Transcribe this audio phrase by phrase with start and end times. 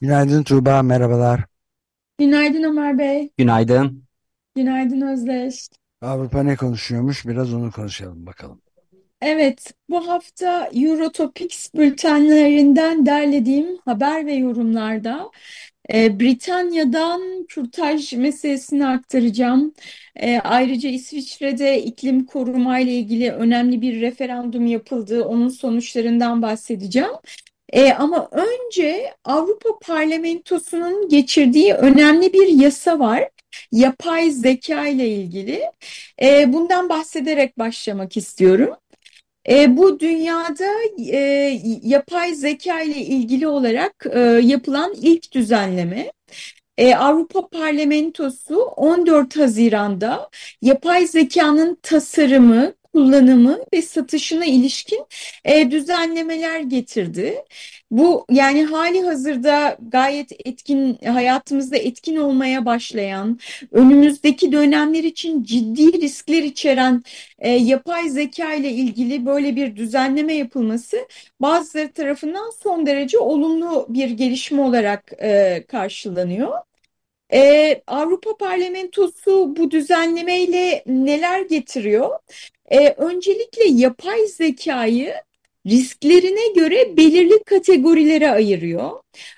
[0.00, 1.40] Günaydın Tuğba, merhabalar.
[2.18, 3.30] Günaydın Ömer Bey.
[3.38, 4.04] Günaydın.
[4.56, 5.68] Günaydın Özdeş.
[6.02, 7.26] Avrupa ne konuşuyormuş?
[7.26, 8.60] Biraz onu konuşalım bakalım.
[9.22, 15.30] Evet, bu hafta Eurotopics bültenlerinden derlediğim haber ve yorumlarda
[15.94, 19.74] e, Britanya'dan kürtaj meselesini aktaracağım.
[20.16, 25.24] E, ayrıca İsviçre'de iklim koruma ile ilgili önemli bir referandum yapıldı.
[25.24, 27.10] Onun sonuçlarından bahsedeceğim.
[27.74, 33.28] E, ama önce Avrupa Parlamentosu'nun geçirdiği önemli bir yasa var.
[33.72, 35.62] Yapay zeka ile ilgili.
[36.22, 38.76] E, bundan bahsederek başlamak istiyorum.
[39.48, 40.66] E, bu dünyada
[41.12, 41.18] e,
[41.82, 46.12] yapay zeka ile ilgili olarak e, yapılan ilk düzenleme.
[46.78, 50.30] E, Avrupa Parlamentosu 14 Haziran'da
[50.62, 55.06] yapay zekanın tasarımı, kullanımı ve satışına ilişkin
[55.44, 57.44] e, düzenlemeler getirdi.
[57.90, 63.38] Bu yani hali hazırda gayet etkin hayatımızda etkin olmaya başlayan
[63.72, 67.02] önümüzdeki dönemler için ciddi riskler içeren
[67.38, 70.96] e, yapay zeka ile ilgili böyle bir düzenleme yapılması
[71.40, 76.58] bazıları tarafından son derece olumlu bir gelişme olarak e, karşılanıyor.
[77.32, 82.10] Ee, Avrupa Parlamentosu bu düzenlemeyle neler getiriyor?
[82.70, 85.14] Ee, öncelikle yapay zekayı
[85.66, 88.90] risklerine göre belirli kategorilere ayırıyor.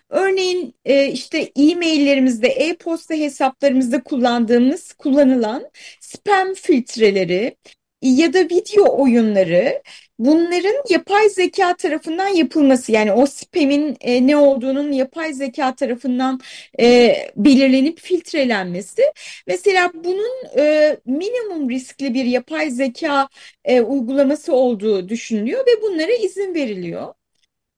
[0.08, 5.70] Örneğin e, işte e-maillerimizde, e-posta hesaplarımızda kullandığımız, kullanılan
[6.00, 7.56] spam filtreleri
[8.02, 9.82] ya da video oyunları
[10.18, 16.40] bunların yapay zeka tarafından yapılması yani o spam'in e, ne olduğunun yapay zeka tarafından
[16.80, 19.02] e, belirlenip filtrelenmesi.
[19.46, 23.28] Mesela bunun e, minimum riskli bir yapay zeka
[23.64, 27.14] e, uygulaması olduğu düşünülüyor ve bunlara izin veriliyor.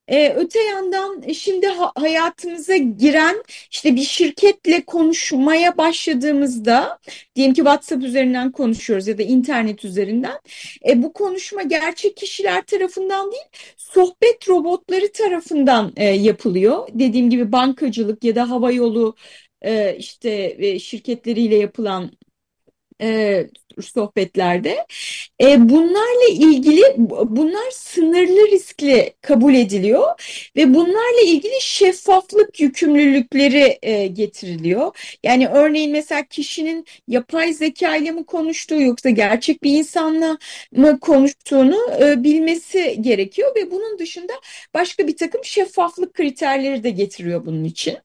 [0.08, 6.98] Ee, öte yandan e, şimdi ha hayatımıza giren işte bir şirketle konuşmaya başladığımızda
[7.34, 10.40] diyelim ki WhatsApp üzerinden konuşuyoruz ya da internet üzerinden
[10.88, 13.44] e, bu konuşma gerçek kişiler tarafından değil
[13.76, 16.88] sohbet robotları tarafından e, yapılıyor.
[16.94, 19.14] Dediğim gibi bankacılık ya da havayolu
[19.62, 22.10] e, işte e, şirketleriyle yapılan
[23.02, 23.46] e,
[23.82, 24.86] sohbetlerde.
[25.42, 26.82] E, bunlarla ilgili
[27.24, 30.02] bunlar sınırlı riskli kabul ediliyor
[30.56, 35.18] ve bunlarla ilgili şeffaflık yükümlülükleri e, getiriliyor.
[35.24, 40.38] Yani örneğin mesela kişinin yapay zeka ile mi konuştuğu yoksa gerçek bir insanla
[40.72, 44.32] mı konuştuğunu e, bilmesi gerekiyor ve bunun dışında
[44.74, 47.98] başka bir takım şeffaflık kriterleri de getiriyor bunun için.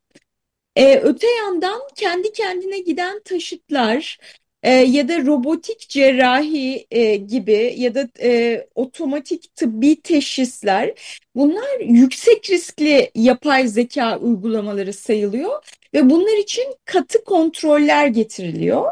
[0.75, 4.19] Ee, öte yandan kendi kendine giden taşıtlar,
[4.63, 10.93] e, ya da robotik cerrahi e, gibi ya da e, otomatik tıbbi teşhisler
[11.35, 15.63] bunlar yüksek riskli yapay zeka uygulamaları sayılıyor
[15.93, 18.91] ve bunlar için katı kontroller getiriliyor.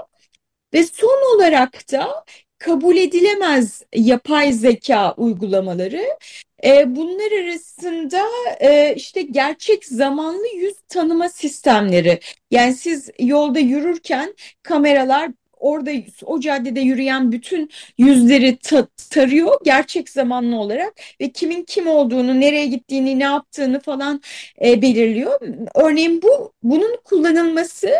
[0.74, 2.26] Ve son olarak da
[2.58, 6.18] kabul edilemez yapay zeka uygulamaları.
[6.66, 8.22] E, bunlar arasında
[8.60, 12.20] e, işte gerçek zamanlı yüz tanıma sistemleri.
[12.52, 15.32] Yani siz yolda yürürken kameralar
[15.62, 15.92] orada
[16.24, 22.66] o caddede yürüyen bütün yüzleri ta tarıyor gerçek zamanlı olarak ve kimin kim olduğunu, nereye
[22.66, 24.22] gittiğini, ne yaptığını falan
[24.66, 25.40] e, belirliyor.
[25.76, 27.92] Örneğin bu bunun kullanılması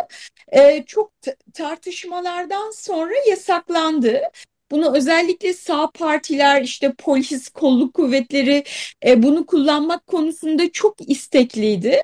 [0.52, 1.12] e, çok
[1.54, 4.22] tartışmalardan sonra yasaklandı.
[4.72, 8.64] Bunu özellikle sağ partiler işte polis kolluk kuvvetleri
[9.06, 12.02] e, bunu kullanmak konusunda çok istekliydi.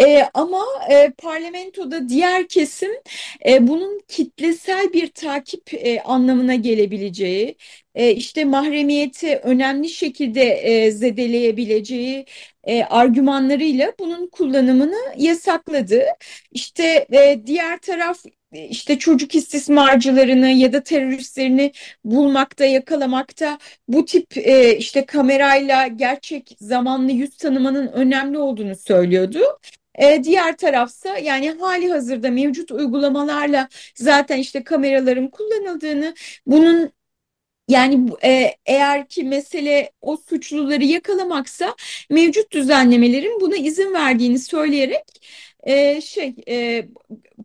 [0.00, 2.90] E, ama e, parlamentoda diğer kesim
[3.46, 7.56] e, bunun kitlesel bir takip e, anlamına gelebileceği,
[7.94, 12.26] e, işte mahremiyeti önemli şekilde e, zedeleyebileceği
[12.64, 16.04] e, argümanlarıyla bunun kullanımını yasakladı.
[16.52, 21.72] İşte e, diğer taraf işte çocuk istismarcılarını ya da teröristlerini
[22.04, 23.58] bulmakta, yakalamakta
[23.88, 29.40] bu tip e, işte kamerayla gerçek zamanlı yüz tanımanın önemli olduğunu söylüyordu.
[30.00, 36.14] E, diğer tarafsa yani hali hazırda mevcut uygulamalarla zaten işte kameraların kullanıldığını,
[36.46, 36.92] bunun
[37.68, 41.74] Yani e, eğer ki mesele o suçluları yakalamaksa
[42.10, 45.04] mevcut düzenlemelerin buna izin verdiğini söyleyerek
[45.62, 46.84] e, şey e,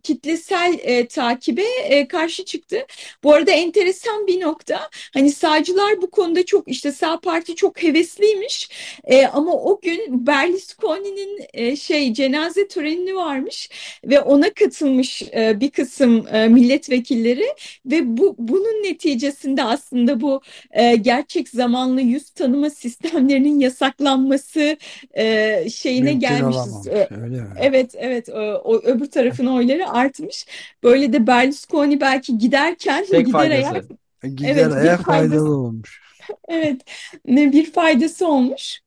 [0.03, 2.77] kitlesel e, takibe e, karşı çıktı.
[3.23, 8.69] Bu arada enteresan bir nokta hani sağcılar bu konuda çok işte sağ parti çok hevesliymiş
[9.03, 13.69] e, ama o gün Berlusconi'nin e, şey cenaze töreni varmış
[14.06, 17.45] ve ona katılmış e, bir kısım e, milletvekilleri
[17.85, 20.41] ve bu bunun neticesinde aslında bu
[20.71, 24.77] e, gerçek zamanlı yüz tanıma sistemlerinin yasaklanması
[25.17, 26.56] e, şeyine Mümkün gelmişiz.
[26.56, 27.47] olamamış, E, öyle mi?
[27.59, 28.30] Evet, evet.
[28.30, 30.46] O, o öbür tarafın oyları artmış.
[30.84, 33.98] Böyle de Berlusconi belki giderken Tek gider ayak, faydası.
[34.24, 36.02] Gider evet bir ayak faydası, faydalı olmuş.
[36.48, 36.81] evet
[37.25, 38.80] ne bir faydası olmuş.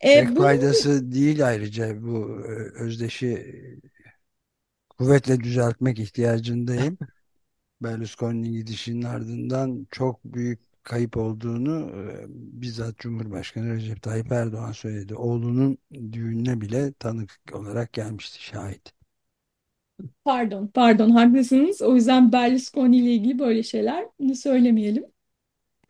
[0.00, 3.46] E, Tek bunun faydası değil ayrıca bu e, özdeşi
[4.88, 6.98] kuvvetle düzeltmek ihtiyacındayım.
[7.82, 11.92] Berlusconi'nin gidişinin ardından çok büyük kayıp olduğunu
[12.28, 15.14] bizzat Cumhurbaşkanı Recep Tayyip Erdoğan söyledi.
[15.14, 18.92] Oğlunun düğününe bile tanık olarak gelmişti şahit.
[20.24, 21.82] pardon, pardon haklısınız.
[21.82, 24.04] O yüzden Berlusconi ile ilgili böyle şeyler
[24.34, 25.04] söylemeyelim.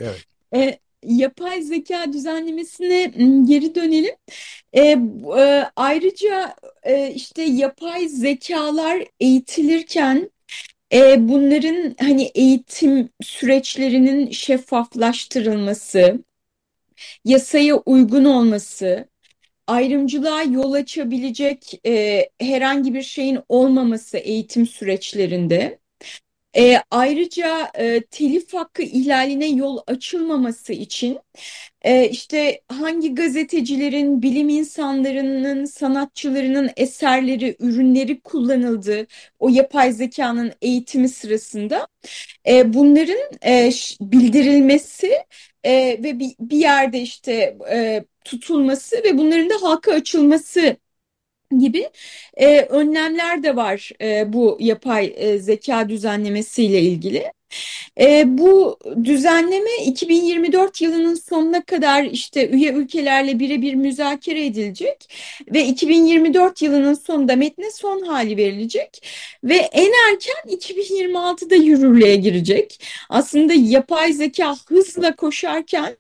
[0.00, 0.26] Evet.
[0.54, 3.04] E, yapay zeka düzenlemesine
[3.44, 4.14] geri dönelim.
[4.72, 4.82] E,
[5.38, 10.31] e, ayrıca e, işte yapay zekalar eğitilirken
[10.92, 16.25] e, bunların hani eğitim süreçlerinin şeffaflaştırılması,
[17.26, 19.08] yasaya uygun olması,
[19.69, 25.80] ayrımcılığa yol açabilecek e, herhangi bir şeyin olmaması eğitim süreçlerinde.
[26.56, 31.19] E, ayrıca e, telif hakkı ihlaline yol açılmaması için
[31.82, 39.06] e, işte hangi gazetecilerin, bilim insanlarının, sanatçılarının eserleri, ürünleri kullanıldığı
[39.38, 41.88] o yapay zekanın eğitimi sırasında
[42.49, 43.70] e, bunların e,
[44.00, 45.12] bildirilmesi
[45.64, 45.73] e,
[46.05, 50.76] ve bir, bir yerde işte e, tutulması ve bunların da halka açılması
[51.58, 51.88] gibi
[52.37, 57.32] e, önlemler de var e, bu yapay e, zeka düzenlemesiyle ilgili.
[58.00, 65.14] E, bu düzenleme 2024 yılının sonuna kadar işte üye ülkelerle birebir müzakere edilecek
[65.52, 69.06] ve 2024 yılının sonunda metne son hali verilecek
[69.44, 72.81] ve en erken 2026'da yürürlüğe girecek.
[73.08, 75.97] Aslında yapay zeka hızla koşarken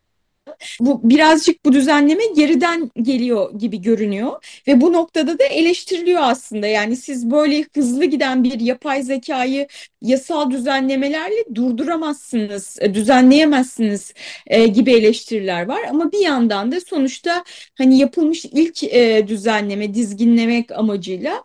[0.80, 6.66] bu birazcık bu düzenleme geriden geliyor gibi görünüyor ve bu noktada da eleştiriliyor aslında.
[6.66, 9.66] Yani siz böyle hızlı giden bir yapay zekayı
[10.02, 14.14] yasal düzenlemelerle durduramazsınız, e, düzenleyemezsiniz
[14.46, 15.80] e, gibi eleştiriler var.
[15.90, 17.44] Ama bir yandan da sonuçta
[17.78, 21.42] hani yapılmış ilk e, düzenleme, dizginlemek amacıyla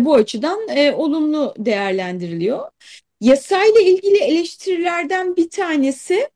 [0.00, 0.58] bu açıdan
[0.94, 2.70] olumlu değerlendiriliyor.
[3.20, 6.28] Yasayla ilgili eleştirilerden bir tanesi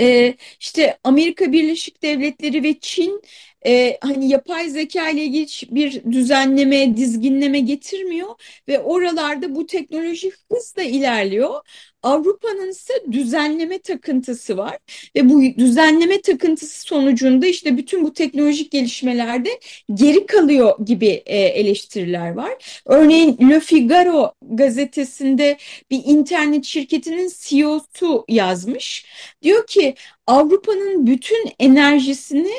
[0.00, 3.22] ee, işte Amerika Birleşik Devletleri ve Çin
[3.66, 8.28] e, hani yapay zeka ile ilgili bir düzenleme, dizginleme getirmiyor
[8.68, 11.60] ve oralarda bu teknoloji hızla ilerliyor.
[12.04, 14.78] Avrupa'nın ise düzenleme takıntısı var
[15.16, 19.60] ve bu düzenleme takıntısı sonucunda işte bütün bu teknolojik gelişmelerde
[19.94, 22.82] geri kalıyor gibi e, eleştiriler var.
[22.86, 25.58] Örneğin Le Figaro gazetesinde
[25.90, 29.06] bir internet şirketinin CEO'su yazmış.
[29.42, 29.94] Diyor ki
[30.26, 32.52] Avrupa'nın bütün enerjisini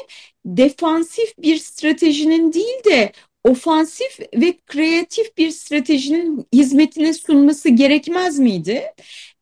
[0.46, 3.12] defansif bir stratejinin değil de
[3.50, 8.84] ofansif ve kreatif bir stratejinin hizmetine sunması gerekmez miydi?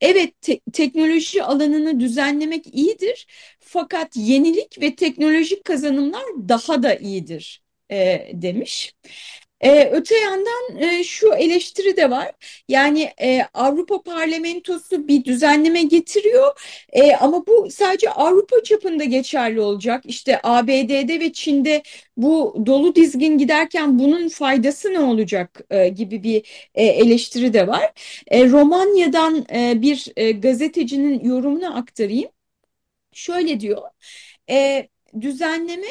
[0.01, 3.27] Evet, te- teknoloji alanını düzenlemek iyidir,
[3.59, 8.93] fakat yenilik ve teknolojik kazanımlar daha da iyidir e, demiş.
[9.63, 12.31] Ee, öte yandan e, şu eleştiri de var.
[12.69, 16.59] Yani e, Avrupa Parlamentosu bir düzenleme getiriyor
[16.93, 20.03] E, ama bu sadece Avrupa çapında geçerli olacak.
[20.05, 21.83] İşte ABD'de ve Çin'de
[22.17, 27.91] bu dolu dizgin giderken bunun faydası ne olacak e, gibi bir e, eleştiri de var.
[28.27, 32.29] E, Romanya'dan e, bir e, gazetecinin yorumunu aktarayım.
[33.13, 33.81] Şöyle diyor.
[34.49, 34.87] E,
[35.21, 35.87] düzenleme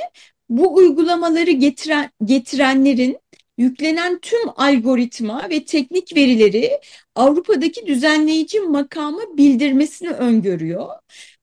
[0.48, 3.18] bu uygulamaları getiren, getirenlerin
[3.58, 6.80] yüklenen tüm algoritma ve teknik verileri
[7.14, 10.88] Avrupa'daki düzenleyici makama bildirmesini öngörüyor.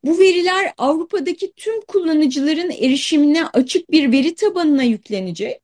[0.04, 5.62] Bu veriler Avrupa'daki tüm kullanıcıların erişimine açık bir veri tabanına yüklenecek.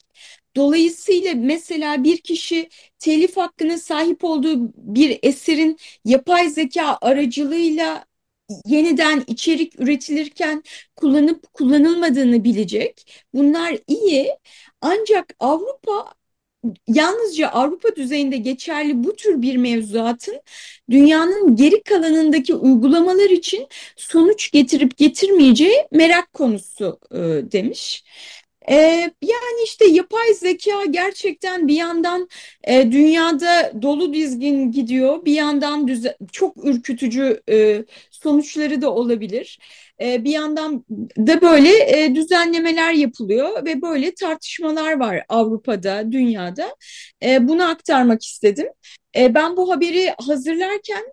[0.56, 8.06] Dolayısıyla mesela bir kişi telif hakkına sahip olduğu bir eserin yapay zeka aracılığıyla
[8.66, 10.64] yeniden içerik üretilirken
[10.96, 13.26] kullanıp kullanılmadığını bilecek.
[13.34, 14.30] Bunlar iyi.
[14.82, 16.14] Ancak Avrupa
[16.88, 20.42] yalnızca Avrupa düzeyinde geçerli bu tür bir mevzuatın
[20.90, 27.18] dünyanın geri kalanındaki uygulamalar için sonuç getirip getirmeyeceği merak konusu e,
[27.52, 28.04] demiş.
[28.70, 32.30] Ee, yani işte yapay zeka gerçekten bir yandan
[32.64, 35.90] e, dünyada dolu dizgin gidiyor, bir yandan
[36.32, 39.60] çok ürkütücü e, sonuçları da olabilir.
[40.02, 40.86] E, bir yandan
[41.18, 46.76] da böyle e, düzenlemeler yapılıyor ve böyle tartışmalar var Avrupa'da, dünyada.
[47.24, 48.68] E, bunu aktarmak istedim.
[49.18, 51.06] E, ben bu haberi hazırlarken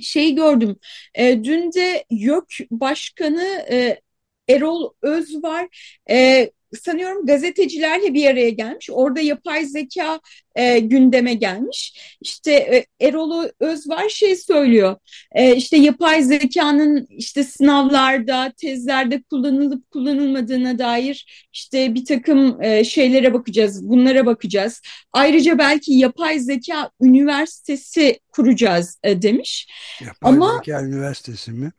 [0.00, 0.76] şey gördüm.
[1.14, 4.00] E, dün de YÖK Başkanı e,
[4.48, 5.68] Erol Öz var.
[6.10, 8.90] E, sanıyorum gazetecilerle bir araya gelmiş.
[8.92, 10.20] Orada yapay zeka
[10.54, 11.94] e, gündeme gelmiş.
[12.20, 14.96] İşte e, Erol Özvar şey söylüyor.
[15.32, 23.34] E, işte yapay zekanın işte sınavlarda, tezlerde kullanılıp kullanılmadığına dair işte bir takım e, şeylere
[23.34, 23.88] bakacağız.
[23.88, 24.82] Bunlara bakacağız.
[25.12, 29.68] Ayrıca belki yapay zeka üniversitesi kuracağız e, demiş.
[30.00, 31.72] Yapay Ama, zeka üniversitesi mi?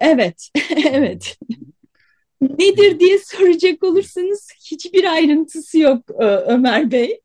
[0.00, 0.50] Evet,
[0.90, 1.38] evet.
[2.40, 7.20] Nedir diye soracak olursanız hiçbir ayrıntısı yok e, Ömer Bey.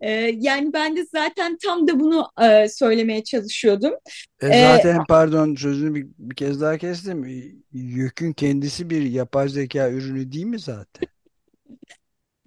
[0.00, 3.92] E, yani ben de zaten tam da bunu e, söylemeye çalışıyordum.
[4.40, 7.24] E zaten e, pardon sözünü bir, bir kez daha kestim.
[7.72, 11.08] YÖK'ün kendisi bir yapay zeka ürünü değil mi zaten?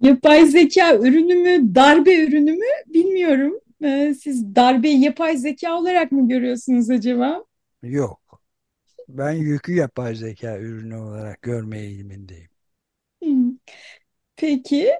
[0.00, 3.60] Yapay zeka ürünü mü, darbe ürünü mü bilmiyorum.
[4.14, 7.44] Siz darbeyi yapay zeka olarak mı görüyorsunuz acaba?
[7.82, 8.27] Yok.
[9.08, 12.50] Ben yükü yapay zeka ürünü olarak görme eğilimindeyim.
[14.36, 14.92] Peki.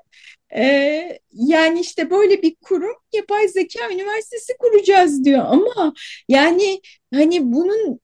[0.55, 5.95] Ee, yani işte böyle bir kurum yapay zeka üniversitesi kuracağız diyor ama
[6.29, 6.81] yani
[7.15, 8.01] hani bunun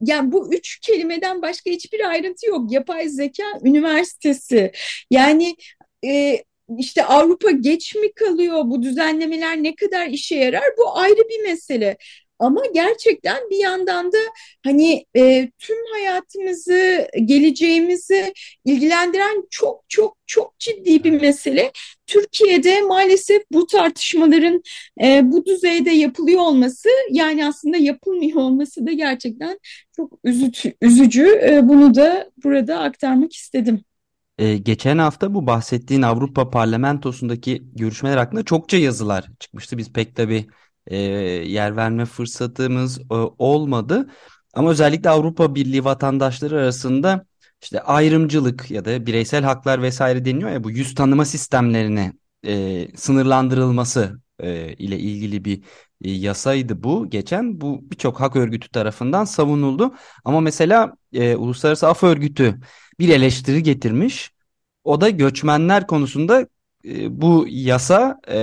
[0.00, 2.72] yani bu üç kelimeden başka hiçbir ayrıntı yok.
[2.72, 4.72] Yapay zeka üniversitesi.
[5.10, 5.56] Yani
[6.06, 6.44] e,
[6.78, 8.62] işte Avrupa geç mi kalıyor?
[8.64, 10.64] Bu düzenlemeler ne kadar işe yarar?
[10.78, 11.96] Bu ayrı bir mesele.
[12.40, 14.18] Ama gerçekten bir yandan da
[14.64, 18.32] hani e, tüm hayatımızı, geleceğimizi
[18.64, 21.72] ilgilendiren çok çok çok ciddi bir mesele.
[22.06, 24.62] Türkiye'de maalesef bu tartışmaların
[25.02, 29.58] e, bu düzeyde yapılıyor olması yani aslında yapılmıyor olması da gerçekten
[29.96, 30.74] çok üzücü.
[30.82, 31.40] üzücü.
[31.44, 33.84] E, bunu da burada aktarmak istedim.
[34.38, 39.78] Ee, geçen hafta bu bahsettiğin Avrupa Parlamentosu'ndaki görüşmeler hakkında çokça yazılar çıkmıştı.
[39.78, 40.46] Biz pek tabii
[40.90, 40.96] e,
[41.50, 44.10] yer verme fırsatımız e, olmadı.
[44.54, 47.26] Ama özellikle Avrupa Birliği vatandaşları arasında
[47.62, 52.12] işte ayrımcılık ya da bireysel haklar vesaire deniyor ya bu yüz tanıma sistemlerine
[52.46, 55.62] e, sınırlandırılması e, ile ilgili bir
[56.04, 57.60] e, yasaydı bu geçen.
[57.60, 59.94] Bu birçok hak örgütü tarafından savunuldu.
[60.24, 62.60] Ama mesela e, Uluslararası Af Örgütü
[62.98, 64.30] bir eleştiri getirmiş.
[64.84, 66.46] O da göçmenler konusunda
[66.84, 68.38] e, bu yasa e,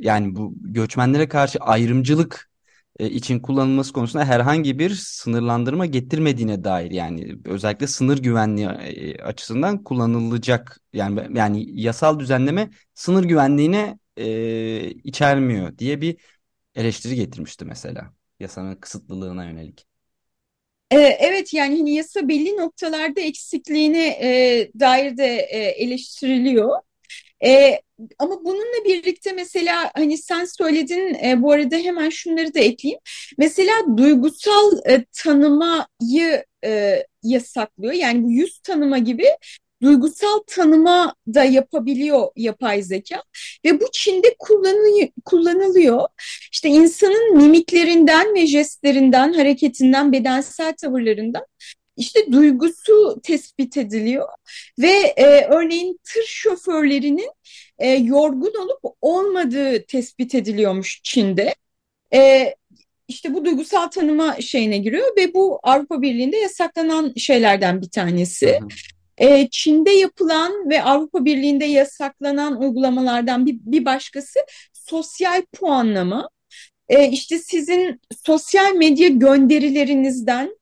[0.00, 2.50] yani bu göçmenlere karşı ayrımcılık
[2.98, 9.84] e, için kullanılması konusunda herhangi bir sınırlandırma getirmediğine dair yani özellikle sınır güvenliği e, açısından
[9.84, 16.16] kullanılacak yani yani yasal düzenleme sınır güvenliğine e, içermiyor diye bir
[16.74, 19.86] eleştiri getirmişti mesela yasanın kısıtlılığına yönelik.
[20.90, 26.78] E, evet yani yasa belli noktalarda eksikliğine e, dair de e, eleştiriliyor.
[27.44, 27.80] E,
[28.18, 33.00] ama bununla birlikte mesela hani sen söyledin e, bu arada hemen şunları da ekleyeyim.
[33.38, 37.92] Mesela duygusal e, tanımayı e, yasaklıyor.
[37.92, 39.26] Yani bu yüz tanıma gibi
[39.82, 43.22] duygusal tanıma da yapabiliyor yapay zeka
[43.64, 44.34] ve bu Çin'de
[45.24, 46.08] kullanılıyor.
[46.52, 51.46] İşte insanın mimiklerinden ve jestlerinden, hareketinden, bedensel tavırlarından
[52.00, 54.28] işte duygusu tespit ediliyor
[54.78, 57.30] ve e, örneğin tır şoförlerinin
[57.78, 61.54] e, yorgun olup olmadığı tespit ediliyormuş Çin'de.
[62.14, 62.54] E,
[63.08, 68.58] işte bu duygusal tanıma şeyine giriyor ve bu Avrupa Birliği'nde yasaklanan şeylerden bir tanesi.
[69.18, 74.38] E, Çin'de yapılan ve Avrupa Birliği'nde yasaklanan uygulamalardan bir, bir başkası
[74.72, 76.28] sosyal puanlama.
[76.88, 80.59] E, işte sizin sosyal medya gönderilerinizden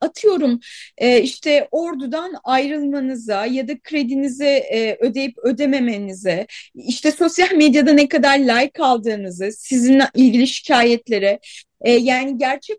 [0.00, 0.60] atıyorum
[0.98, 8.38] e, işte ordudan ayrılmanıza ya da kredinizi e, ödeyip ödememenize, işte sosyal medyada ne kadar
[8.38, 11.40] like aldığınızı, sizinle ilgili şikayetlere
[11.80, 12.78] E, yani gerçek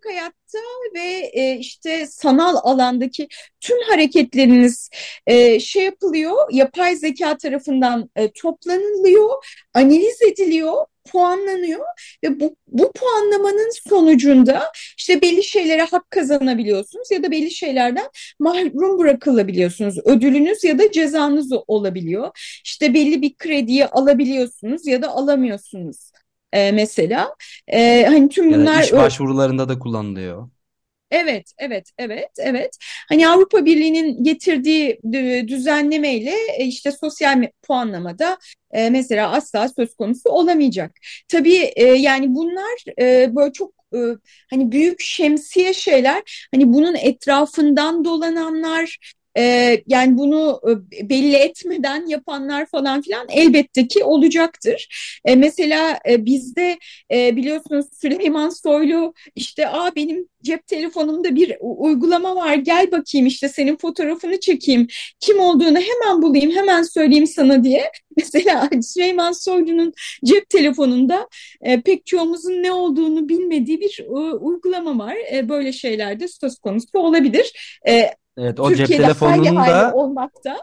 [0.54, 0.60] hayatta
[0.96, 3.28] ve e, işte sanal alandaki
[3.60, 4.90] tüm hareketleriniz
[5.28, 9.30] e, şey yapılıyor, yapay zeka tarafından e, toplanılıyor,
[9.74, 11.86] analiz ediliyor puanlanıyor
[12.24, 18.06] ve bu, bu puanlamanın sonucunda işte belli şeylere hak kazanabiliyorsunuz ya da belli şeylerden
[18.40, 19.98] mahrum bırakılabiliyorsunuz.
[20.06, 22.30] Ödülünüz ya da cezanız olabiliyor.
[22.66, 26.12] İşte belli bir krediyi alabiliyorsunuz ya da alamıyorsunuz
[26.54, 27.36] e, mesela.
[27.68, 30.50] E, hani tüm bunlar iş başvurularında da kullanılıyor.
[31.12, 32.78] Evet, evet, evet, evet.
[33.10, 35.00] Hani Avrupa Birliği'nin getirdiği
[35.48, 38.38] düzenlemeyle e, işte sosyal puanlamada
[38.72, 40.92] e, mesela asla söz konusu olamayacak.
[41.28, 42.84] Tabii e, yani bunlar
[43.36, 43.74] böyle çok
[44.50, 46.48] hani büyük şemsiye şeyler.
[46.54, 48.98] Hani bunun etrafından dolananlar,
[49.38, 50.62] ee, yani bunu
[51.00, 54.88] e, belli etmeden yapanlar falan filan elbette ki olacaktır.
[55.26, 56.78] Ee, mesela e, bizde
[57.14, 63.50] e, biliyorsunuz Süleyman Soylu işte Aa, benim cep telefonumda bir uygulama var gel bakayım işte
[63.50, 64.88] senin fotoğrafını çekeyim
[65.20, 67.92] kim olduğunu hemen bulayım hemen söyleyeyim sana diye.
[68.18, 69.94] Mesela Süleyman Soylu'nun
[70.26, 71.28] cep telefonunda
[71.62, 75.16] e, pek çoğumuzun ne olduğunu bilmediği bir e, uygulama var.
[75.34, 77.80] E, böyle şeyler de söz konusu olabilir.
[77.88, 80.58] E, Evet, o cep Türkiye'de hayli telefonunun da olmakta.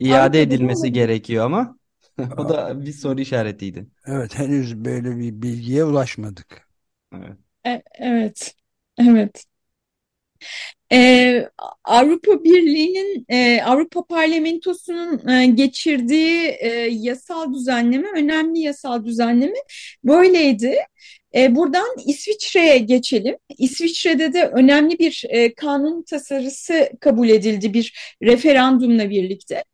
[0.00, 0.94] iade edilmesi olabilir.
[0.94, 1.78] gerekiyor ama
[2.38, 3.86] o da bir soru işaretiydi.
[4.06, 6.68] Evet, henüz böyle bir bilgiye ulaşmadık.
[7.12, 7.36] Evet.
[7.66, 8.54] E- evet,
[8.98, 9.44] evet.
[10.92, 11.48] Ee,
[11.84, 19.54] Avrupa Birliği'nin, e, Avrupa Parlamentosu'nun e, geçirdiği e, yasal düzenleme, önemli yasal düzenleme
[20.04, 20.74] böyleydi.
[21.34, 23.36] E, buradan İsviçre'ye geçelim.
[23.58, 29.64] İsviçre'de de önemli bir e, kanun tasarısı kabul edildi bir referandumla birlikte.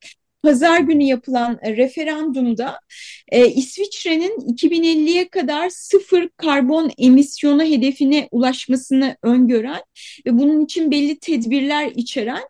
[0.42, 2.80] Pazar günü yapılan referandumda
[3.28, 9.82] e, İsviçre'nin 2050'ye kadar sıfır karbon emisyonu hedefine ulaşmasını öngören
[10.26, 12.42] ve bunun için belli tedbirler içeren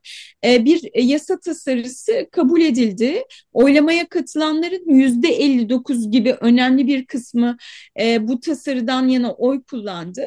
[0.45, 3.23] e, bir yasa tasarısı kabul edildi.
[3.53, 7.57] Oylamaya katılanların yüzde 59 gibi önemli bir kısmı
[8.01, 10.27] e, bu tasarıdan yana oy kullandı.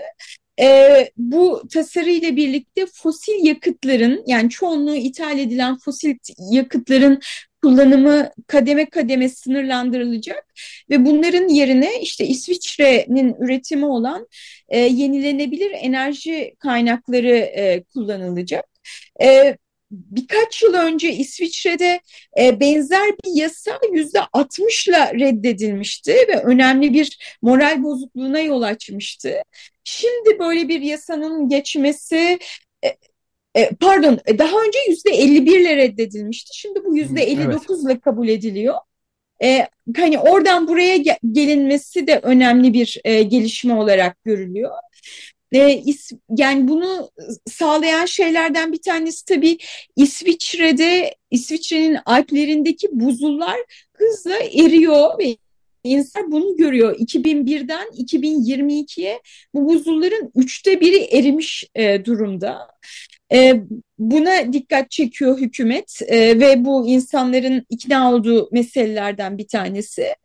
[0.61, 6.15] E, bu tasarı ile birlikte fosil yakıtların yani çoğunluğu ithal edilen fosil
[6.51, 7.19] yakıtların
[7.61, 10.45] kullanımı kademe kademe sınırlandırılacak
[10.89, 14.27] ve bunların yerine işte İsviçre'nin üretimi olan
[14.69, 18.65] e, yenilenebilir enerji kaynakları e, kullanılacak.
[19.21, 19.57] E,
[19.91, 21.99] birkaç yıl önce İsviçre'de
[22.39, 29.41] e, benzer bir yasa yüzde 60'la reddedilmişti ve önemli bir moral bozukluğuna yol açmıştı.
[29.83, 32.39] Şimdi böyle bir yasanın geçmesi
[33.55, 36.59] e, pardon e, daha önce yüzde 51 ile reddedilmişti.
[36.59, 38.75] Şimdi bu yüzde 59 ile kabul ediliyor.
[39.43, 40.97] E, hani oradan buraya
[41.31, 44.71] gelinmesi de önemli bir e, gelişme olarak görülüyor.
[45.55, 45.83] E,
[46.37, 47.09] yani bunu
[47.47, 49.57] sağlayan şeylerden bir tanesi tabii
[49.95, 53.57] İsviçre'de, İsviçre'nin Alplerindeki buzullar
[53.93, 55.37] hızla eriyor ve
[55.83, 56.95] İnsan bunu görüyor.
[56.99, 59.21] 2001'den 2022'ye
[59.53, 62.67] bu buzulların üçte biri erimiş e, durumda.
[63.33, 63.61] E,
[63.99, 70.15] buna dikkat çekiyor hükümet e, ve bu insanların ikna olduğu meselelerden bir tanesi.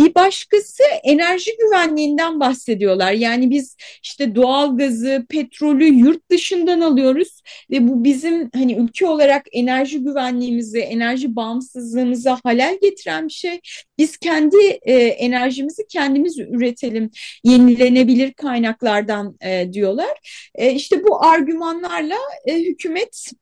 [0.00, 3.12] Bir başkası enerji güvenliğinden bahsediyorlar.
[3.12, 9.46] Yani biz işte doğal gazı, petrolü yurt dışından alıyoruz ve bu bizim hani ülke olarak
[9.52, 13.60] enerji güvenliğimizi, enerji bağımsızlığımıza halel getiren bir şey.
[13.98, 17.10] Biz kendi e, enerjimizi kendimiz üretelim,
[17.44, 20.48] yenilenebilir kaynaklardan e, diyorlar.
[20.54, 23.32] E, işte bu argümanlarla e, hükümet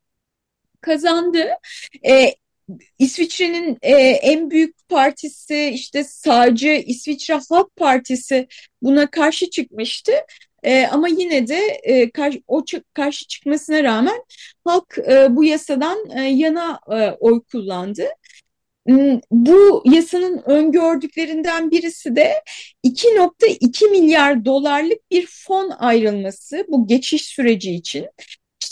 [0.80, 1.48] kazandı.
[2.06, 2.34] E,
[2.98, 8.48] İsviçre'nin e, en büyük partisi işte sağcı İsviçre Halk Partisi
[8.83, 10.12] buna karşı çıkmıştı.
[10.62, 14.24] E, ama yine de e, karşı, o karşı çıkmasına rağmen
[14.64, 18.04] halk e, bu yasadan e, yana e, oy kullandı.
[19.30, 22.42] Bu yasanın öngördüklerinden birisi de
[22.85, 28.06] 2.2 milyar dolarlık bir fon ayrılması bu geçiş süreci için.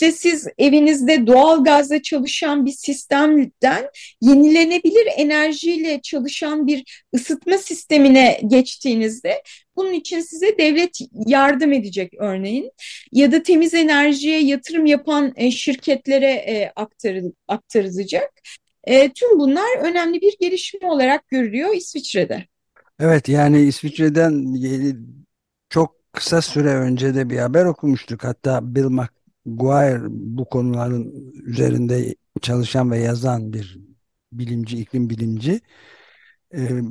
[0.01, 3.89] İşte siz evinizde doğal gazla çalışan bir sistemden
[4.21, 9.43] yenilenebilir enerjiyle çalışan bir ısıtma sistemine geçtiğinizde
[9.75, 12.71] bunun için size devlet yardım edecek örneğin
[13.11, 16.73] ya da temiz enerjiye yatırım yapan e, şirketlere e,
[17.47, 18.31] aktarılacak.
[18.83, 22.45] E, tüm bunlar önemli bir gelişme olarak görülüyor İsviçre'de.
[22.99, 24.55] Evet yani İsviçre'den
[25.69, 28.23] çok kısa süre önce de bir haber okumuştuk.
[28.23, 28.83] Hatta Bill
[29.57, 33.79] Guire bu konuların üzerinde çalışan ve yazan bir
[34.33, 35.61] bilimci, iklim bilimci.
[36.55, 36.81] Ee,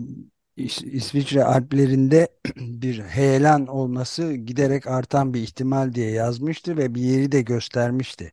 [0.56, 7.32] İs- İsviçre Alplerinde bir heyelan olması giderek artan bir ihtimal diye yazmıştı ve bir yeri
[7.32, 8.32] de göstermişti.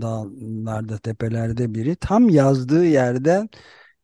[0.00, 1.96] Dağlarda, tepelerde biri.
[1.96, 3.48] Tam yazdığı yerden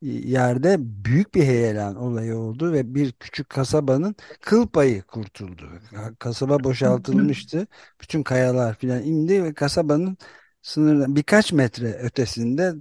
[0.03, 5.71] yerde büyük bir heyelan olayı oldu ve bir küçük kasabanın kıl payı kurtuldu.
[6.19, 7.67] Kasaba boşaltılmıştı.
[8.01, 10.17] Bütün kayalar filan indi ve kasabanın
[10.63, 12.75] sınırdan birkaç metre ötesinde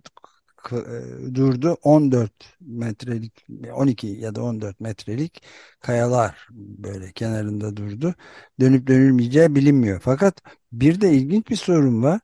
[0.71, 2.31] e, durdu 14
[2.61, 5.43] metrelik 12 ya da 14 metrelik
[5.79, 8.15] kayalar böyle kenarında durdu.
[8.59, 9.99] Dönüp dönülmeyeceği bilinmiyor.
[9.99, 12.19] Fakat bir de ilginç bir sorun var.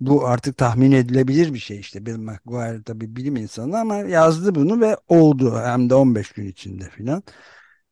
[0.00, 2.06] Bu artık tahmin edilebilir bir şey işte.
[2.06, 5.60] Bill McGuire tabii bilim insanı ama yazdı bunu ve oldu.
[5.64, 7.22] Hem de 15 gün içinde filan.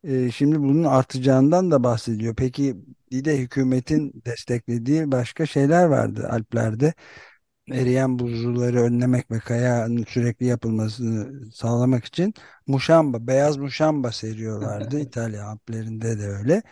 [0.05, 2.35] Ee, şimdi bunun artacağından da bahsediyor.
[2.37, 2.77] Peki
[3.13, 6.95] bir de hükümetin desteklediği başka şeyler vardı Alplerde.
[7.73, 12.35] Eriyen buzulları önlemek ve kayanın sürekli yapılmasını sağlamak için
[12.67, 15.01] muşamba, beyaz muşamba seriyorlardı.
[15.03, 16.63] İtalya Alplerinde de öyle.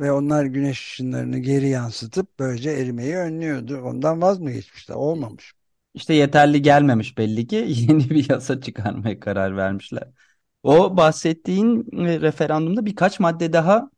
[0.00, 3.80] Ve onlar güneş ışınlarını geri yansıtıp böylece erimeyi önlüyordu.
[3.82, 4.94] Ondan vaz mı geçmişler?
[4.94, 5.52] Olmamış.
[5.94, 10.08] İşte yeterli gelmemiş belli ki yeni bir yasa çıkarmaya karar vermişler.
[10.62, 13.90] O bahsettiğin e, referandumda birkaç madde daha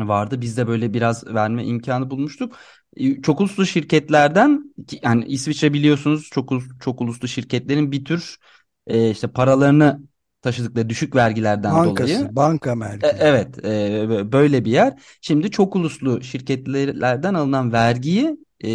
[0.00, 0.40] vardı.
[0.40, 2.56] Biz de böyle biraz verme imkanı bulmuştuk.
[2.96, 8.36] E, Çok uluslu şirketlerden yani İsviçre biliyorsunuz çok çok uluslu şirketlerin bir tür
[8.86, 10.02] e, işte paralarını
[10.42, 13.16] taşıdıkları düşük vergilerden dolayı Bankası, banka e, merkezi.
[13.18, 14.94] Evet, e, böyle bir yer.
[15.20, 18.70] Şimdi çok uluslu şirketlerden alınan vergiyi e,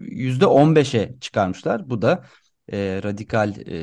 [0.00, 1.90] yüzde 15'e çıkarmışlar.
[1.90, 2.24] Bu da
[2.72, 3.78] e, radikal e,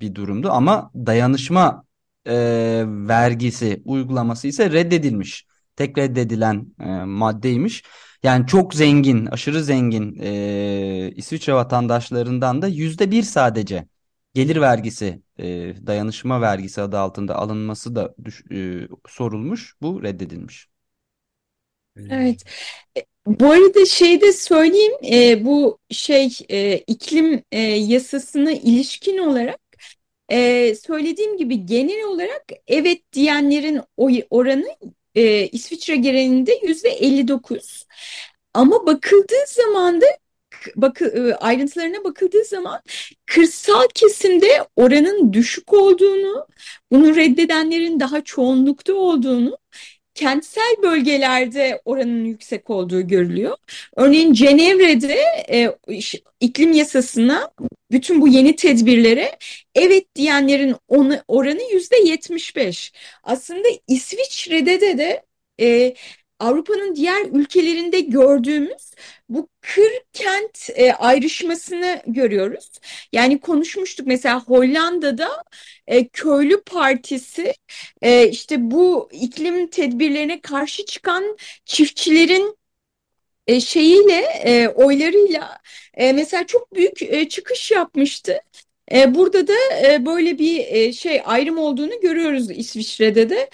[0.00, 0.50] bir durumdu.
[0.50, 1.84] Ama dayanışma
[2.26, 2.34] e,
[2.86, 5.46] vergisi uygulaması ise reddedilmiş.
[5.76, 7.82] Tek reddedilen e, maddeymiş.
[8.22, 13.86] Yani çok zengin, aşırı zengin e, İsviçre vatandaşlarından da yüzde bir sadece
[14.34, 19.76] gelir vergisi, e, dayanışma vergisi adı altında alınması da düş- e, sorulmuş.
[19.82, 20.68] Bu reddedilmiş.
[22.10, 22.42] Evet.
[22.98, 29.60] E, Bu arada şey de söyleyeyim, e, bu şey e, iklim e, yasasına ilişkin olarak
[30.32, 34.66] e, söylediğim gibi genel olarak evet diyenlerin oy oranı
[35.14, 37.86] e, İsviçre genelinde yüzde 59.
[38.54, 40.06] Ama bakıldığı zaman da
[40.76, 42.80] bakı, e, ayrıntılarına bakıldığı zaman
[43.26, 46.46] kırsal kesimde oranın düşük olduğunu,
[46.92, 49.58] bunu reddedenlerin daha çoğunlukta olduğunu
[50.14, 53.56] kentsel bölgelerde oranın yüksek olduğu görülüyor.
[53.96, 55.20] Örneğin Cenevre'de
[55.50, 55.76] e,
[56.40, 57.50] iklim yasasına
[57.90, 59.38] bütün bu yeni tedbirlere
[59.74, 60.76] evet diyenlerin
[61.28, 62.92] oranı yüzde 75.
[63.22, 65.22] Aslında İsviçre'de de de
[65.60, 65.94] e,
[66.42, 68.92] Avrupa'nın diğer ülkelerinde gördüğümüz
[69.28, 72.70] bu kır kent e, ayrışmasını görüyoruz.
[73.12, 75.30] Yani konuşmuştuk mesela Hollanda'da
[75.86, 77.54] e, köylü partisi
[78.02, 82.56] e, işte bu iklim tedbirlerine karşı çıkan çiftçilerin
[83.46, 85.58] e, şeyiyle e, oylarıyla
[85.94, 88.40] e, mesela çok büyük e, çıkış yapmıştı.
[88.92, 89.54] E, burada da
[89.86, 93.50] e, böyle bir e, şey ayrım olduğunu görüyoruz İsviçre'de de.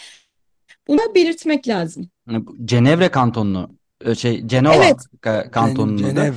[0.88, 2.10] Bunu belirtmek lazım.
[2.28, 3.70] Yani bu Cenevre kantonunu,
[4.04, 4.96] e, şey Cenova Evet,
[5.52, 6.36] kantonunu da Cenevre.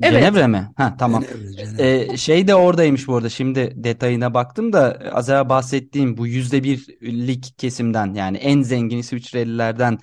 [0.00, 0.12] evet.
[0.12, 0.70] Cenevre mi?
[0.76, 1.22] Ha tamam.
[1.22, 2.12] Cenevre, Cenevre.
[2.12, 3.28] E, şey de oradaymış bu arada.
[3.28, 9.98] Şimdi detayına baktım da az evvel bahsettiğim bu yüzde birlik kesimden yani en zengin İsviçrelilerden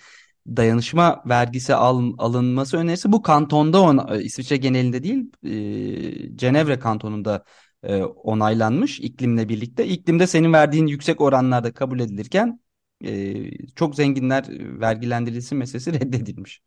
[0.48, 7.44] dayanışma vergisi al- alınması önerisi bu kantonda ona, e, İsviçre genelinde değil e, Cenevre kantonunda
[7.84, 9.88] e, onaylanmış iklimle birlikte.
[9.88, 12.60] İklimde senin verdiğin yüksek oranlarda kabul edilirken
[13.06, 14.46] e, çok zenginler
[14.82, 16.62] vergilendirilsin meselesi reddedilmiş.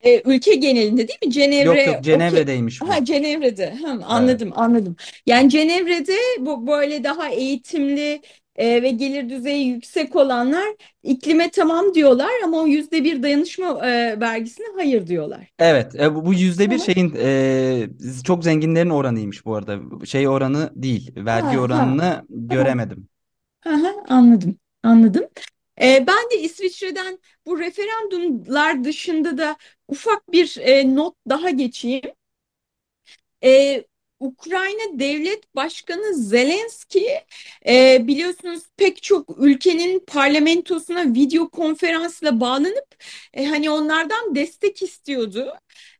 [0.00, 1.30] E, ülke genelinde değil mi?
[1.58, 2.44] Yok Cenevre yok okey.
[2.44, 2.96] Cenevre'deymiş bu.
[2.96, 3.74] Ha Cenevre'de.
[3.74, 4.42] Ha, Evet.
[4.42, 4.96] anladım, anladım.
[5.26, 8.22] Yani Cenevre'de bu böyle daha eğitimli
[8.56, 10.66] e, ve gelir düzeyi yüksek olanlar
[11.02, 15.52] iklime tamam diyorlar ama o yüzde bir dayanışma e, vergisine hayır diyorlar.
[15.58, 17.88] Evet, e, bu yüzde bir şeyin e,
[18.24, 20.06] çok zenginlerin oranıymış bu arada.
[20.06, 22.76] Şey oranı değil, vergi Ha, ha, oranını tamam.
[22.88, 23.08] göremedim.
[23.66, 25.28] Aha, anladım, anladım.
[25.82, 29.56] Ee, ben de İsviçre'den bu referandumlar dışında da
[29.88, 32.12] ufak bir e, not daha geçeyim.
[33.44, 33.84] Ee,
[34.20, 37.08] Ukrayna Devlet Başkanı Zelenski
[37.66, 42.86] e, biliyorsunuz pek çok ülkenin parlamentosuna video konferansla bağlanıp
[43.34, 45.54] e, hani onlardan destek istiyordu.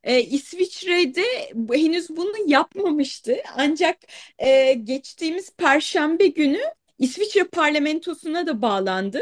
[0.04, 1.24] E, İsviçre'de
[1.72, 3.36] henüz bunu yapmamıştı.
[3.56, 3.98] Ancak
[4.38, 6.60] e, geçtiğimiz Perşembe günü
[6.98, 9.20] İsviçre parlamentosuna da bağlandı.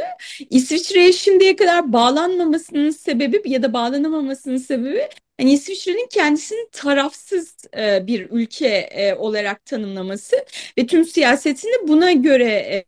[0.51, 5.09] İsviçre'ye şimdiye kadar bağlanmamasının sebebi ya da bağlanamamasının sebebi
[5.41, 10.37] Hani İsviçre'nin kendisini tarafsız e, bir ülke e, olarak tanımlaması
[10.79, 12.85] ve tüm siyasetini buna göre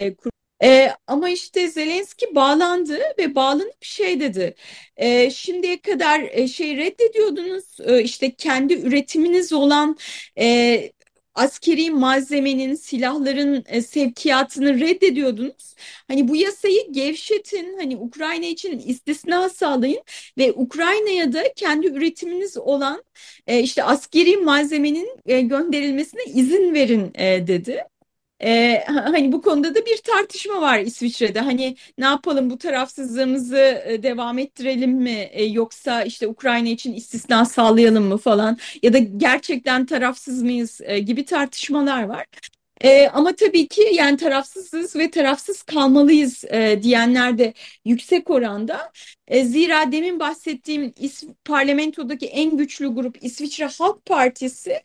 [0.00, 0.14] e, e,
[0.62, 4.54] E, ama işte Zelenski bağlandı ve bağlanıp şey dedi.
[4.96, 9.96] E, şimdiye kadar e, şey reddediyordunuz e, işte kendi üretiminiz olan
[10.38, 10.92] e,
[11.40, 15.74] askeri malzemenin, silahların e, sevkiyatını reddediyordunuz.
[16.08, 20.02] Hani bu yasayı gevşetin, hani Ukrayna için istisna sağlayın
[20.38, 23.04] ve Ukrayna'ya da kendi üretiminiz olan
[23.46, 27.84] e, işte askeri malzemenin e, gönderilmesine izin verin e, dedi.
[28.42, 31.40] Ee, hani bu konuda da bir tartışma var İsviçre'de.
[31.40, 37.44] Hani ne yapalım bu tarafsızlığımızı e, devam ettirelim mi E, yoksa işte Ukrayna için istisna
[37.44, 42.26] sağlayalım mı falan ya da gerçekten tarafsız mıyız e, gibi tartışmalar var.
[42.80, 48.92] E, ama tabii ki yani tarafsızız ve tarafsız kalmalıyız e, diyenler de yüksek oranda.
[49.28, 54.80] E, zira demin bahsettiğim İs parlamentodaki en güçlü grup İsviçre Halk Partisi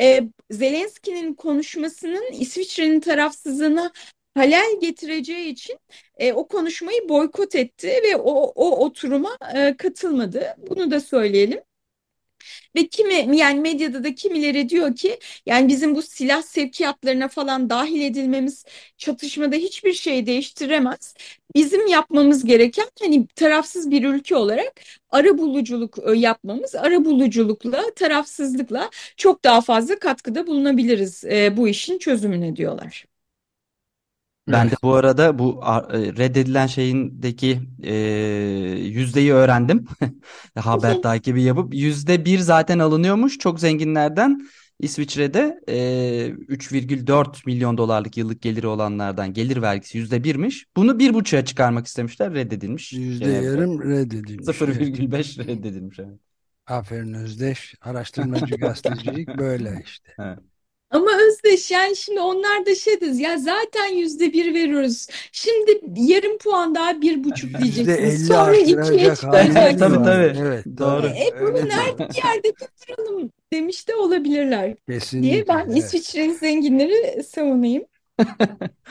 [0.00, 3.92] e, Zelenski'nin konuşmasının İsviçre'nin tarafsızlığına
[4.34, 5.78] halel getireceği için
[6.16, 10.54] e, o konuşmayı boykot etti ve o, o oturuma e, katılmadı.
[10.70, 11.60] Bunu da söyleyelim.
[12.76, 18.00] Ve kimi yani medyada da kimileri diyor ki yani bizim bu silah sevkiyatlarına falan dahil
[18.00, 18.64] edilmemiz
[18.98, 21.14] çatışmada hiçbir şey değiştiremez.
[21.54, 24.80] Bizim yapmamız gereken hani tarafsız bir ülke olarak
[25.10, 31.98] ara buluculuk e, yapmamız, ara buluculukla, tarafsızlıkla çok daha fazla katkıda bulunabiliriz e, bu işin
[31.98, 33.04] çözümüne diyorlar.
[34.48, 37.94] Ben de bu arada bu e, reddedilen şeyindeki e,
[38.78, 39.84] yüzdeyi öğrendim.
[40.58, 44.48] Haber takibi yapıp yüzde bir zaten alınıyormuş çok zenginlerden.
[44.80, 45.76] İsviçre'de e,
[46.48, 50.66] 3,4 milyon dolarlık yıllık geliri olanlardan gelir vergisi yüzde birmiş.
[50.76, 52.92] Bunu bir buçuğa çıkarmak istemişler reddedilmiş.
[52.92, 54.62] Yüzde yarım reddedilmiş.
[54.62, 54.78] Evet.
[54.78, 55.98] 0,5 reddedilmiş.
[55.98, 56.18] Evet.
[56.66, 57.74] Aferin Özdeş.
[57.80, 60.12] Araştırmacı gazetecilik böyle işte.
[60.18, 60.38] Evet.
[60.94, 65.06] Ama Özdeş yani şimdi onlar da şey deriz ya zaten yüzde bir veriyoruz.
[65.32, 68.26] Şimdi yarım puan daha bir buçuk diyeceksiniz.
[68.26, 70.38] Sonra ikiye haliniz Tabii tabii.
[70.40, 71.02] Evet Doğru.
[71.02, 71.06] doğru.
[71.06, 75.48] E bunu nerede yerde tutturalım demiş de olabilirler diye Kesinlikle.
[75.48, 75.76] ben Evet.
[75.76, 77.84] İsviçre'nin zenginleri savunayım.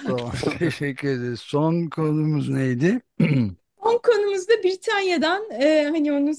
[0.05, 0.31] Tamam.
[0.59, 1.39] Teşekkür ederiz.
[1.39, 3.01] Son konumuz neydi?
[3.83, 6.31] Son konumuzda Britanya'dan e, hani onu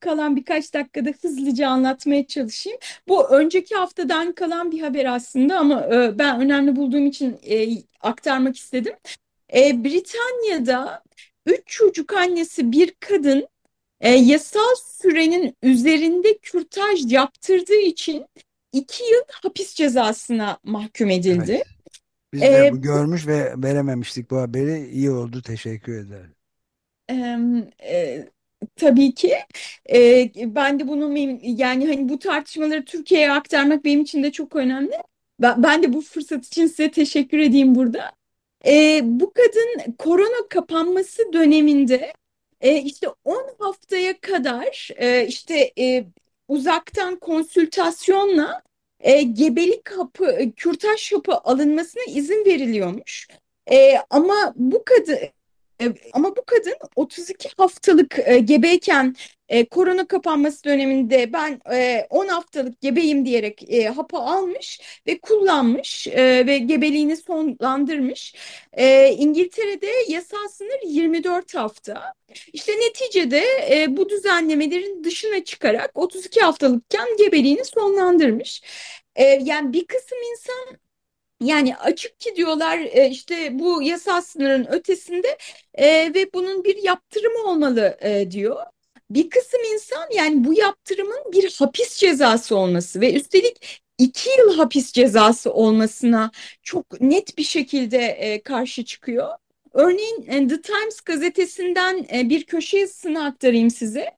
[0.00, 2.78] kalan birkaç dakikada hızlıca anlatmaya çalışayım.
[3.08, 7.68] Bu önceki haftadan kalan bir haber aslında ama e, ben önemli bulduğum için e,
[8.00, 8.94] aktarmak istedim.
[9.54, 11.02] E, Britanya'da
[11.46, 13.48] üç çocuk annesi bir kadın
[14.00, 18.26] e, yasal sürenin üzerinde kürtaj yaptırdığı için
[18.72, 21.52] iki yıl hapis cezasına mahkum edildi.
[21.52, 21.66] Evet.
[22.32, 24.88] Biz de bu görmüş ve verememiştik bu haberi.
[24.88, 25.42] İyi oldu.
[25.42, 26.34] Teşekkür ederim.
[27.82, 28.28] E,
[28.76, 29.34] tabii ki
[29.92, 34.92] E, ben de bunu yani hani bu tartışmaları Türkiye'ye aktarmak benim için de çok önemli.
[35.40, 38.12] Ben, ben de bu fırsat için size teşekkür edeyim burada.
[38.66, 42.12] E, bu kadın korona kapanması döneminde
[42.60, 46.04] e, işte 10 haftaya kadar e, işte e,
[46.48, 48.62] uzaktan konsültasyonla
[49.00, 53.28] e, gebelik hapı, e, kürtaj hapı alınmasına izin veriliyormuş.
[53.72, 55.18] E, ama bu kadın
[56.12, 59.14] ama bu kadın 32 haftalık e, gebeyken
[59.48, 66.06] e, korona kapanması döneminde ben e, 10 haftalık gebeyim diyerek e, hapı almış ve kullanmış
[66.06, 68.34] e, ve gebeliğini sonlandırmış.
[68.72, 72.14] E, İngiltere'de yasal sınır 24 hafta.
[72.52, 78.62] İşte neticede e, bu düzenlemelerin dışına çıkarak 32 haftalıkken gebeliğini sonlandırmış.
[79.16, 80.78] E, yani bir kısım insan
[81.40, 85.38] yani açık ki diyorlar e, işte bu yasal sınırın ötesinde
[85.74, 88.56] e, ve bunun bir yaptırımı olmalı e, diyor.
[89.10, 94.92] Bir kısım insan yani bu yaptırımın bir hapis cezası olması ve üstelik iki yıl hapis
[94.92, 96.30] cezası olmasına
[96.62, 99.28] çok net bir şekilde karşı çıkıyor.
[99.72, 104.10] Örneğin The Times gazetesinden bir köşe yazısını aktarayım size.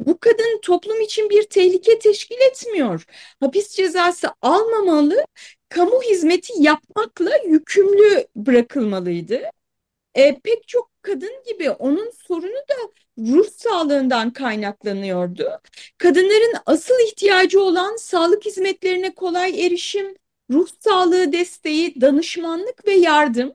[0.00, 3.04] Bu kadın toplum için bir tehlike teşkil etmiyor.
[3.40, 5.24] Hapis cezası almamalı,
[5.68, 9.40] kamu hizmeti yapmakla yükümlü bırakılmalıydı.
[10.14, 12.74] E, pek çok kadın gibi onun sorunu da
[13.18, 15.50] ruh sağlığından kaynaklanıyordu.
[15.98, 20.16] Kadınların asıl ihtiyacı olan sağlık hizmetlerine kolay erişim,
[20.50, 23.52] ruh sağlığı desteği, danışmanlık ve yardım,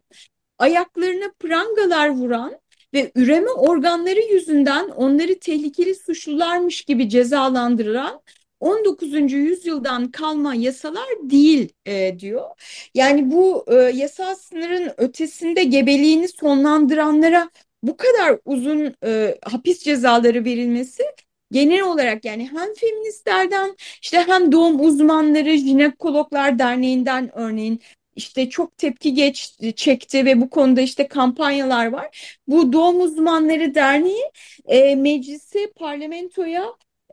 [0.57, 2.59] ayaklarına prangalar vuran
[2.93, 8.21] ve üreme organları yüzünden onları tehlikeli suçlularmış gibi cezalandıran
[8.63, 9.33] 19.
[9.33, 12.49] yüzyıldan kalma yasalar değil e, diyor.
[12.93, 17.49] Yani bu e, yasal sınırın ötesinde gebeliğini sonlandıranlara
[17.83, 21.03] bu kadar uzun e, hapis cezaları verilmesi
[21.51, 27.81] genel olarak yani hem feministlerden işte hem doğum uzmanları, jinekologlar derneğinden örneğin
[28.15, 32.37] işte çok tepki geç, çekti ve bu konuda işte kampanyalar var.
[32.47, 34.31] Bu Doğum Uzmanları Derneği
[34.65, 36.65] e, meclise, parlamentoya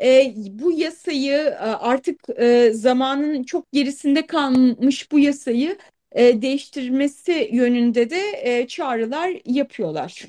[0.02, 5.78] e, bu yasayı e, artık e, zamanın çok gerisinde kalmış bu yasayı
[6.12, 10.24] e, değiştirmesi yönünde de e, çağrılar yapıyorlar.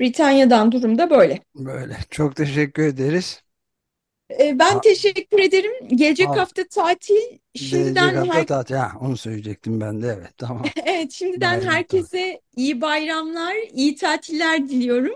[0.00, 1.40] Britanya'dan durum da böyle.
[1.54, 1.96] Böyle.
[2.10, 3.42] Çok teşekkür ederiz.
[4.40, 5.72] E, ben Ha- teşekkür ederim.
[5.88, 7.38] Gelecek Ha- hafta tatil.
[7.54, 8.74] Şimdiden Gelecek hafta her tatil.
[8.74, 10.06] Ha, onu söyleyecektim ben de.
[10.06, 10.64] Evet tamam.
[10.86, 15.14] Evet, şimdiden Bayram herkese iyi bayramlar, iyi tatiller diliyorum.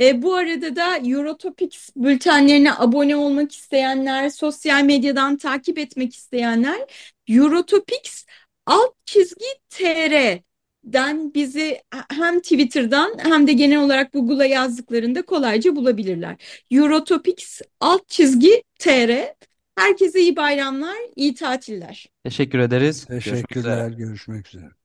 [0.00, 6.78] E, bu arada da Eurotopics bültenlerine abone olmak isteyenler, sosyal medyadan takip etmek isteyenler
[7.28, 8.24] Eurotopics
[8.66, 16.36] alt çizgi TR'den bizi hem Twitter'dan hem de genel olarak Google'a yazdıklarında kolayca bulabilirler.
[16.70, 19.34] Eurotopics alt çizgi TR.
[19.76, 22.06] Herkese iyi bayramlar, iyi tatiller.
[22.24, 23.06] Teşekkür ederiz.
[23.06, 23.74] Görüşmek üzere.
[23.74, 23.88] Teşekkürler.
[23.88, 24.81] Görüşmek üzere.